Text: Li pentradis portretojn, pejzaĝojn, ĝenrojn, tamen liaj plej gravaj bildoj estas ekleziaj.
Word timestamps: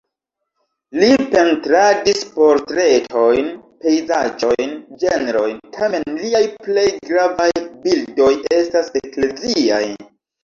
Li 1.01 1.07
pentradis 1.33 2.21
portretojn, 2.37 3.51
pejzaĝojn, 3.83 4.73
ĝenrojn, 5.05 5.59
tamen 5.77 6.09
liaj 6.23 6.41
plej 6.69 6.87
gravaj 7.11 7.49
bildoj 7.87 8.31
estas 8.61 8.91
ekleziaj. 9.01 9.83